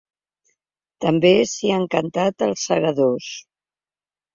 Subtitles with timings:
[1.05, 3.33] També s’hi han cantat ‘Els segadors’.